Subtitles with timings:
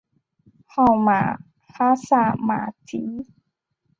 [0.65, 3.23] 号玛哈萨嘛谛。